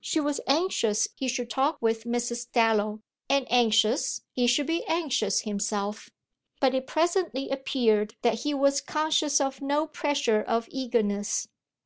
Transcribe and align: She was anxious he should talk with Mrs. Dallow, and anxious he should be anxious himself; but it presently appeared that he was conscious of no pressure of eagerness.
She 0.00 0.20
was 0.20 0.40
anxious 0.46 1.06
he 1.16 1.28
should 1.28 1.50
talk 1.50 1.76
with 1.82 2.04
Mrs. 2.04 2.50
Dallow, 2.50 3.02
and 3.28 3.46
anxious 3.52 4.22
he 4.32 4.46
should 4.46 4.66
be 4.66 4.82
anxious 4.86 5.42
himself; 5.42 6.08
but 6.62 6.74
it 6.74 6.86
presently 6.86 7.50
appeared 7.50 8.16
that 8.22 8.36
he 8.44 8.54
was 8.54 8.80
conscious 8.80 9.38
of 9.38 9.60
no 9.60 9.86
pressure 9.86 10.40
of 10.40 10.66
eagerness. 10.70 11.46